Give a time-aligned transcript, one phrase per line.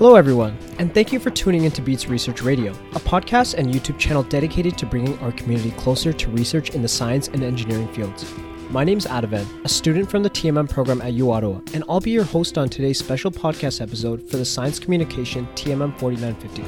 [0.00, 3.98] Hello, everyone, and thank you for tuning into Beats Research Radio, a podcast and YouTube
[3.98, 8.24] channel dedicated to bringing our community closer to research in the science and engineering fields.
[8.70, 12.00] My name is Adavan, a student from the TMM program at U Ottawa, and I'll
[12.00, 16.62] be your host on today's special podcast episode for the Science Communication TMM 4950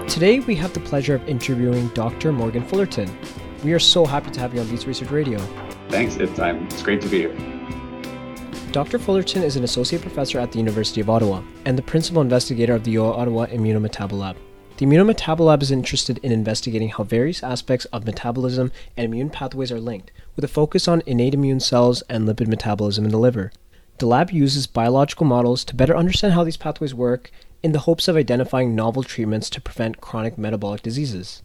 [0.00, 0.14] course.
[0.14, 2.32] Today, we have the pleasure of interviewing Dr.
[2.32, 3.14] Morgan Fullerton.
[3.62, 5.38] We are so happy to have you on Beats Research Radio.
[5.88, 6.16] Thanks.
[6.16, 7.58] It's, um, it's great to be here.
[8.72, 8.98] Dr.
[8.98, 12.84] Fullerton is an associate professor at the University of Ottawa and the principal investigator of
[12.84, 14.36] the U Ottawa Immunometabolab.
[14.76, 19.80] The Immunometabolab is interested in investigating how various aspects of metabolism and immune pathways are
[19.80, 23.50] linked, with a focus on innate immune cells and lipid metabolism in the liver.
[23.98, 28.06] The lab uses biological models to better understand how these pathways work in the hopes
[28.06, 31.42] of identifying novel treatments to prevent chronic metabolic diseases.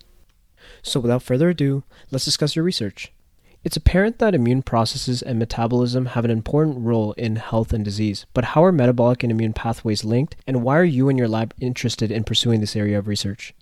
[0.83, 3.11] So, without further ado, let's discuss your research.
[3.64, 8.25] It's apparent that immune processes and metabolism have an important role in health and disease,
[8.33, 11.53] but how are metabolic and immune pathways linked, and why are you and your lab
[11.61, 13.53] interested in pursuing this area of research?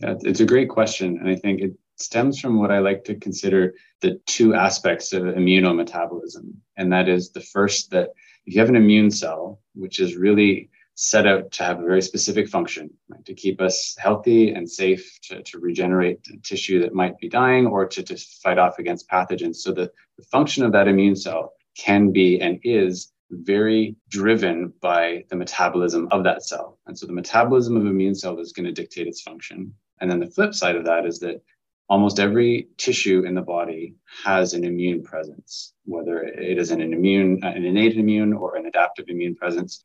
[0.00, 3.74] It's a great question, and I think it stems from what I like to consider
[4.00, 6.52] the two aspects of immunometabolism.
[6.76, 8.10] And that is the first that
[8.46, 12.00] if you have an immune cell, which is really set out to have a very
[12.00, 17.16] specific function right, to keep us healthy and safe to, to regenerate tissue that might
[17.18, 19.56] be dying or to, to fight off against pathogens.
[19.56, 25.24] So the, the function of that immune cell can be and is very driven by
[25.28, 26.78] the metabolism of that cell.
[26.86, 29.74] And so the metabolism of immune cell is going to dictate its function.
[30.00, 31.42] And then the flip side of that is that
[31.88, 37.40] almost every tissue in the body has an immune presence, whether it is an immune,
[37.42, 39.84] an innate immune or an adaptive immune presence.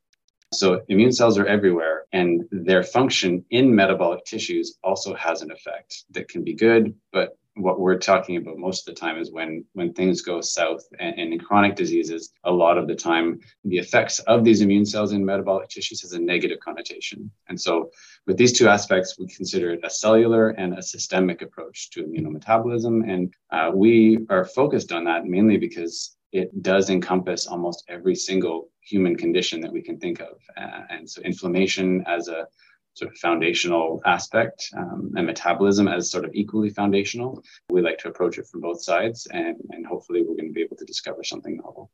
[0.54, 6.04] So immune cells are everywhere, and their function in metabolic tissues also has an effect
[6.12, 9.66] that can be good, but what we're talking about most of the time is when
[9.74, 13.78] when things go south and, and, in chronic diseases a lot of the time the
[13.78, 17.30] effects of these immune cells in metabolic tissues has a negative connotation.
[17.50, 17.92] And so
[18.26, 23.10] with these two aspects we consider it a cellular and a systemic approach to immunometabolism.
[23.10, 28.70] And uh, we are focused on that mainly because it does encompass almost every single
[28.82, 30.40] human condition that we can think of.
[30.58, 32.48] Uh, and so, inflammation as a
[32.94, 37.42] sort of foundational aspect um, and metabolism as sort of equally foundational.
[37.70, 40.62] We like to approach it from both sides, and, and hopefully, we're going to be
[40.62, 41.92] able to discover something novel.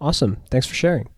[0.00, 0.38] Awesome.
[0.50, 1.08] Thanks for sharing.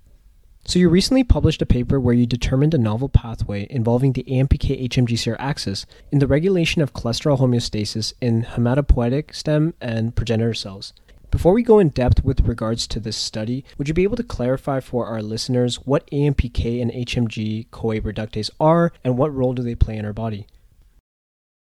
[0.67, 4.89] So, you recently published a paper where you determined a novel pathway involving the AMPK
[4.89, 10.93] HMGCR axis in the regulation of cholesterol homeostasis in hematopoietic stem and progenitor cells.
[11.31, 14.23] Before we go in depth with regards to this study, would you be able to
[14.23, 19.63] clarify for our listeners what AMPK and HMG CoA reductase are and what role do
[19.63, 20.47] they play in our body?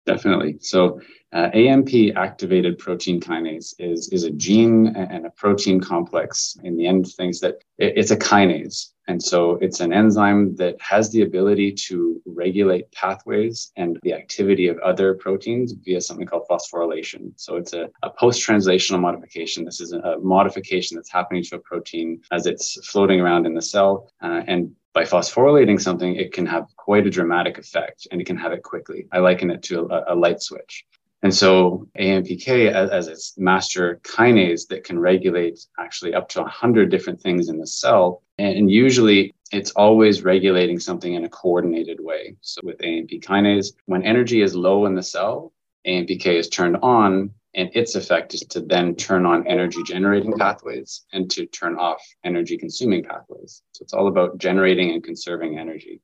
[0.09, 0.57] Definitely.
[0.61, 1.01] So,
[1.35, 6.57] uh, AMP activated protein kinase is, is a gene and a protein complex.
[6.65, 8.93] In the end, things that it, it's a kinase.
[9.09, 14.69] And so it's an enzyme that has the ability to regulate pathways and the activity
[14.69, 17.33] of other proteins via something called phosphorylation.
[17.37, 19.65] So it's a, a post translational modification.
[19.65, 23.63] This is a modification that's happening to a protein as it's floating around in the
[23.63, 24.11] cell.
[24.23, 28.37] Uh, and by phosphorylating something, it can have quite a dramatic effect and it can
[28.37, 29.07] have it quickly.
[29.13, 30.85] I liken it to a, a light switch.
[31.23, 36.91] And so AMPK as, as, its master kinase that can regulate actually up to 100
[36.91, 38.25] different things in the cell.
[38.39, 42.35] And usually it's always regulating something in a coordinated way.
[42.41, 45.53] So with AMP kinase, when energy is low in the cell,
[45.87, 51.05] AMPK is turned on and its effect is to then turn on energy generating pathways
[51.13, 53.63] and to turn off energy consuming pathways.
[53.73, 56.01] So it's all about generating and conserving energy.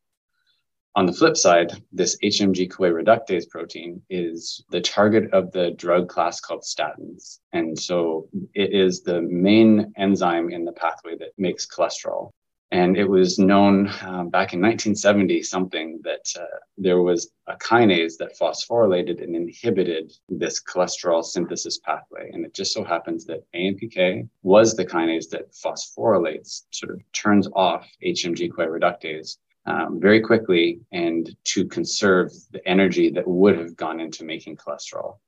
[0.97, 6.09] On the flip side, this HMG CoA reductase protein is the target of the drug
[6.09, 7.39] class called statins.
[7.53, 12.33] And so it is the main enzyme in the pathway that makes cholesterol.
[12.75, 18.17] And it was known um, back in 1970 something that uh, there was a kinase
[18.19, 22.31] that phosphorylated and inhibited this cholesterol synthesis pathway.
[22.33, 27.47] And it just so happens that AMPK was the kinase that phosphorylates, sort of turns
[27.55, 29.37] off HMG CoA reductase
[29.67, 35.19] um, very quickly and to conserve the energy that would have gone into making cholesterol.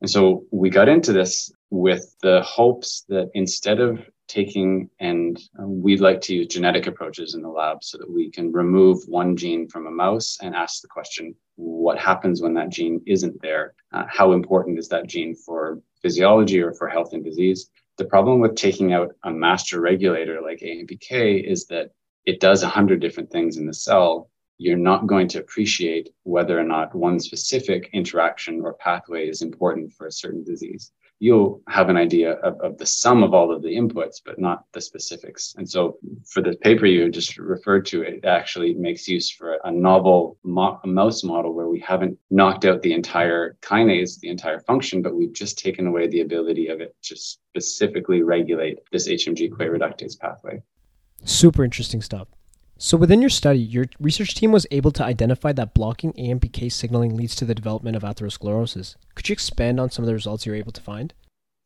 [0.00, 5.82] And so we got into this with the hopes that instead of taking, and um,
[5.82, 9.36] we'd like to use genetic approaches in the lab so that we can remove one
[9.36, 13.74] gene from a mouse and ask the question what happens when that gene isn't there?
[13.92, 17.68] Uh, how important is that gene for physiology or for health and disease?
[17.96, 21.90] The problem with taking out a master regulator like AMPK is that
[22.26, 26.58] it does a hundred different things in the cell, you're not going to appreciate whether
[26.58, 30.92] or not one specific interaction or pathway is important for a certain disease.
[31.20, 34.64] You'll have an idea of, of the sum of all of the inputs, but not
[34.72, 35.54] the specifics.
[35.56, 39.70] And so for the paper you just referred to, it actually makes use for a
[39.70, 45.02] novel mo- mouse model where we haven't knocked out the entire kinase, the entire function,
[45.02, 49.66] but we've just taken away the ability of it to specifically regulate this HMG CoA
[49.66, 50.62] reductase pathway.
[51.24, 52.28] Super interesting stuff.
[52.80, 57.16] So, within your study, your research team was able to identify that blocking AMPK signaling
[57.16, 58.94] leads to the development of atherosclerosis.
[59.16, 61.12] Could you expand on some of the results you were able to find?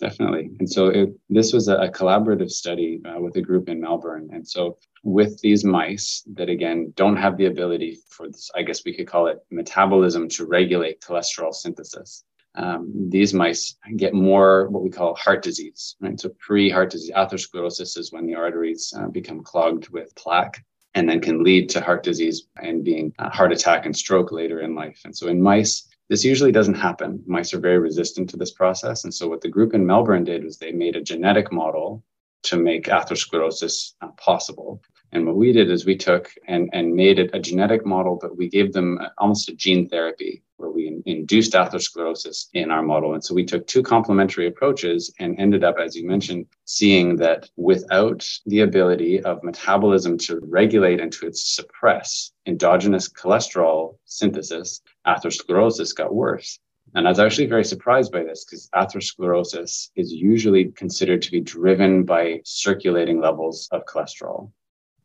[0.00, 0.48] Definitely.
[0.58, 4.30] And so, it, this was a, collaborative study uh, with a group in Melbourne.
[4.32, 8.82] And so, with these mice that, again, don't have the ability for this, I guess
[8.86, 12.24] we could call it metabolism to regulate cholesterol synthesis.
[12.54, 16.18] Um, these mice get more what we call heart disease, right?
[16.18, 20.62] So pre-heart disease, atherosclerosis is when the arteries uh, become clogged with plaque
[20.94, 24.74] and then can lead to heart disease and being heart attack and stroke later in
[24.74, 25.00] life.
[25.04, 27.22] And so in mice, this usually doesn't happen.
[27.26, 29.04] Mice are very resistant to this process.
[29.04, 32.04] And so what the group in Melbourne did was they made a genetic model
[32.44, 34.82] to make atherosclerosis uh, possible.
[35.12, 38.36] And what we did is we took and, and made it a genetic model, but
[38.36, 43.14] we gave them almost a gene therapy where we in, induced atherosclerosis in our model.
[43.14, 47.50] And so we took two complementary approaches and ended up, as you mentioned, seeing that
[47.56, 56.14] without the ability of metabolism to regulate and to suppress endogenous cholesterol synthesis, atherosclerosis got
[56.14, 56.58] worse.
[56.94, 61.40] And I was actually very surprised by this because atherosclerosis is usually considered to be
[61.40, 64.50] driven by circulating levels of cholesterol.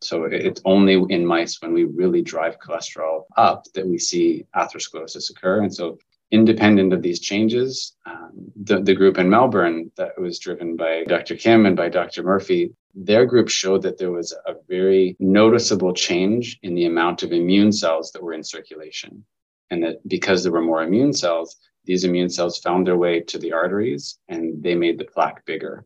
[0.02, 5.32] So it's only in mice when we really drive cholesterol up that we see atherosclerosis
[5.32, 5.64] occur.
[5.64, 5.98] And so,
[6.30, 11.38] independent of these changes, um, the, the group in Melbourne that was driven by Dr.
[11.38, 12.22] Kim and by Dr.
[12.22, 17.32] Murphy, their group showed that there was a very noticeable change in the amount of
[17.32, 19.24] immune cells that were in circulation.
[19.72, 21.56] And that because there were more immune cells,
[21.86, 25.86] these immune cells found their way to the arteries and they made the plaque bigger.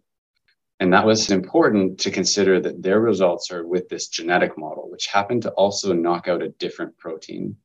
[0.81, 5.05] And that was important to consider that their results are with this genetic model, which
[5.05, 7.55] happened to also knock out a different protein.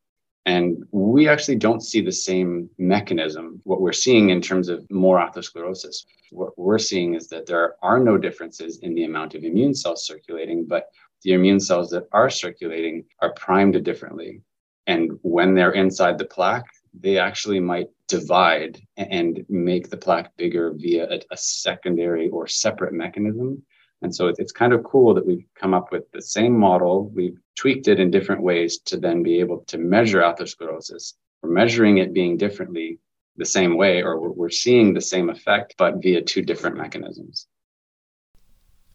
[0.45, 3.63] And we actually don't see the same mechanism.
[3.65, 7.99] What we're seeing in terms of more atherosclerosis, what we're seeing is that there are
[7.99, 10.91] no differences in the amount of immune cells circulating, but
[11.23, 14.43] the immune cells that are circulating are primed differently.
[14.87, 20.73] And when they're inside the plaque, they actually might divide and make the plaque bigger
[20.75, 23.63] via a, a secondary or separate mechanism.
[24.03, 27.11] And so it's kind of cool that we've come up with the same model.
[27.15, 31.15] We've tweaked it in different ways to then be able to measure atherosclerosis.
[31.43, 32.99] We're measuring it being differently
[33.37, 37.47] the same way, or we're seeing the same effect, but via two different mechanisms.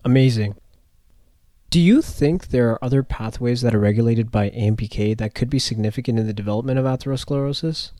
[0.04, 0.56] Amazing.
[1.70, 5.60] Do you think there are other pathways that are regulated by AMPK that could be
[5.60, 7.92] significant in the development of atherosclerosis?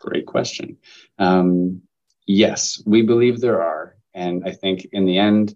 [0.00, 0.76] Great question.
[1.18, 1.82] Um,
[2.26, 3.96] yes, we believe there are.
[4.14, 5.54] And I think in the end,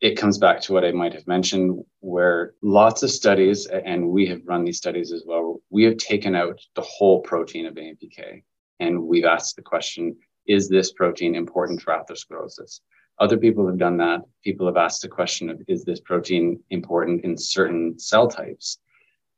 [0.00, 4.26] it comes back to what I might have mentioned, where lots of studies, and we
[4.26, 8.42] have run these studies as well, we have taken out the whole protein of AMPK.
[8.80, 10.16] And we've asked the question
[10.46, 12.80] is this protein important for atherosclerosis?
[13.18, 14.22] Other people have done that.
[14.44, 18.78] People have asked the question of is this protein important in certain cell types?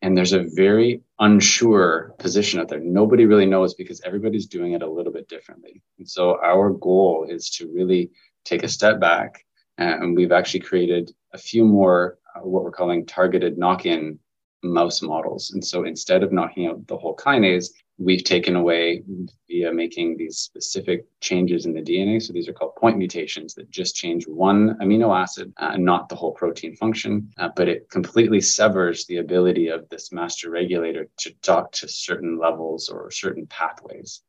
[0.03, 2.81] And there's a very unsure position out there.
[2.81, 5.83] Nobody really knows because everybody's doing it a little bit differently.
[5.99, 8.11] And so our goal is to really
[8.45, 9.45] take a step back.
[9.77, 14.19] And we've actually created a few more, uh, what we're calling targeted knock in
[14.63, 15.53] mouse models.
[15.53, 17.69] And so instead of knocking out the whole kinase,
[18.01, 19.03] we've taken away
[19.47, 22.21] via making these specific changes in the DNA.
[22.21, 26.17] So these are called point mutations that just change one amino acid, uh, not the
[26.17, 31.31] whole protein function, uh, but it completely severs the ability of this master regulator to
[31.43, 34.23] talk to certain levels or certain pathways.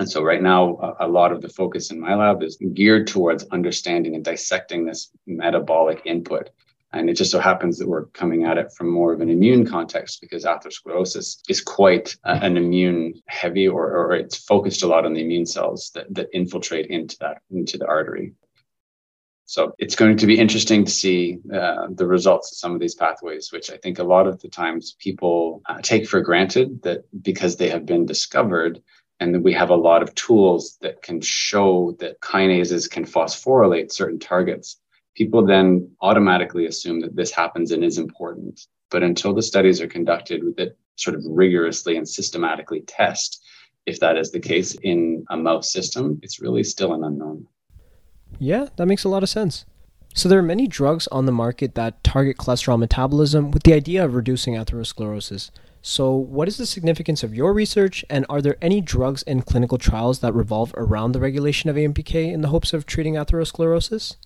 [0.00, 3.44] And so right now, a, lot of the focus in my lab is geared towards
[3.50, 6.50] understanding and dissecting this metabolic input
[6.92, 9.66] and it just so happens that we're coming at it from more of an immune
[9.66, 15.04] context because atherosclerosis is quite uh, an immune heavy or, or it's focused a lot
[15.04, 18.32] on the immune cells that, that infiltrate into that, into the artery.
[19.44, 22.94] So it's going to be interesting to see uh, the results of some of these
[22.94, 27.04] pathways, which I think a lot of the times people uh, take for granted that
[27.22, 28.82] because they have been discovered,
[29.20, 33.90] and that we have a lot of tools that can show that kinases can phosphorylate
[33.90, 34.80] certain targets
[35.18, 38.60] people then automatically assume that this happens and is important.
[38.90, 43.42] But until the studies are conducted with that sort of rigorously and systematically test
[43.88, 47.46] if that is the case in a mouse system, it's really still an unknown.
[48.38, 49.64] Yeah, that makes a lot of sense.
[50.14, 54.04] So there are many drugs on the market that target cholesterol metabolism with the idea
[54.04, 55.50] of reducing atherosclerosis.
[55.80, 59.78] So, what is the significance of your research, and are there any drugs in clinical
[59.78, 64.16] trials that revolve around the regulation of AMPK in the hopes of treating atherosclerosis?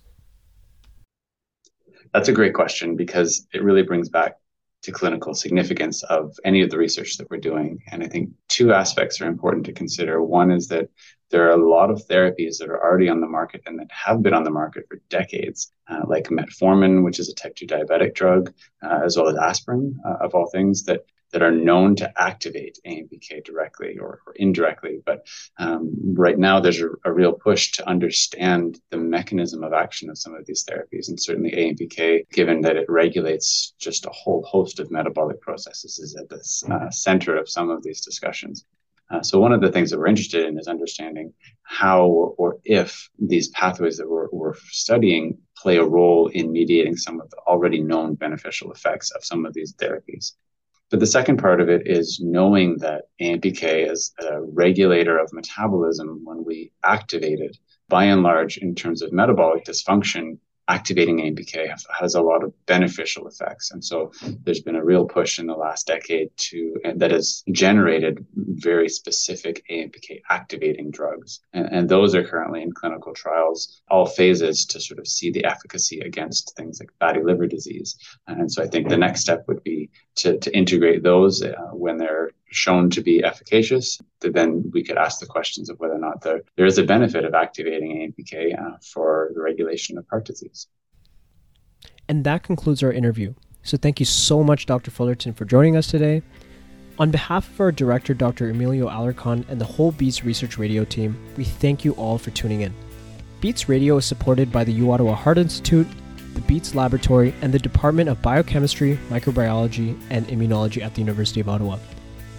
[2.13, 4.37] That's a great question because it really brings back
[4.83, 7.81] to clinical significance of any of the research that we're doing.
[7.91, 10.21] And I think two aspects are important to consider.
[10.21, 10.89] One is that
[11.31, 14.21] there are a lot of therapies that are already on the market and that have
[14.21, 18.13] been on the market for decades, uh, like metformin, which is a type 2 diabetic
[18.13, 18.53] drug,
[18.83, 22.79] uh, as well as aspirin, uh, of all things, that that are known to activate
[22.85, 25.01] AMPK directly or, or indirectly.
[25.03, 25.25] But
[25.57, 30.17] um, right now, there's a, a, real push to understand the mechanism of action of
[30.17, 31.09] some of these therapies.
[31.09, 36.15] And certainly, AMPK, given that it regulates just a whole host of metabolic processes, is
[36.15, 38.65] at the uh, center of some of these discussions.
[39.09, 42.05] Uh, so, one of the things that we're interested in is understanding how
[42.37, 47.29] or if these pathways that we're, we're studying play a role in mediating some of
[47.31, 50.33] the already known beneficial effects of some of these therapies.
[50.93, 56.21] But the second part of it is knowing that AMPK is a regulator of metabolism
[56.23, 57.57] when we activate it.
[57.89, 63.27] By and large, in terms of metabolic dysfunction, activating AMPK has a lot of beneficial
[63.27, 63.71] effects.
[63.71, 64.11] And so
[64.43, 69.63] there's been a real push in the last decade to that has generated very specific
[69.69, 71.41] AMPK activating drugs.
[71.53, 75.45] And, and, those are currently in clinical trials, all phases to sort of see the
[75.45, 77.97] efficacy against things like fatty liver disease.
[78.27, 81.97] And so I think the next step would be to, to integrate those uh, when
[81.97, 86.21] they're shown to be efficacious, then we could ask the questions of whether or not
[86.21, 90.67] there, there is a benefit of activating AMPK uh, for the regulation of heart disease.
[92.07, 93.33] And that concludes our interview.
[93.63, 94.91] So thank you so much, Dr.
[94.91, 96.21] Fullerton, for joining us today.
[96.99, 98.49] On behalf of our director, Dr.
[98.49, 102.61] Emilio Alarcon, and the whole Beats Research Radio team, we thank you all for tuning
[102.61, 102.73] in.
[103.41, 105.87] Beats Radio is supported by the U Ottawa Heart Institute,
[106.33, 111.49] the Beats Laboratory, and the Department of Biochemistry, Microbiology, and Immunology at the University of
[111.49, 111.77] Ottawa.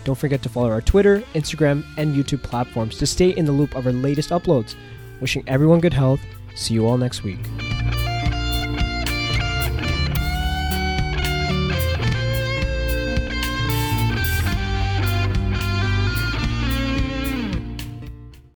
[0.04, 3.74] Don't forget to follow our Twitter, Instagram, and YouTube platforms to stay in the loop
[3.74, 4.74] of our latest uploads.
[5.20, 6.20] Wishing everyone good health.
[6.54, 7.40] See you all next week.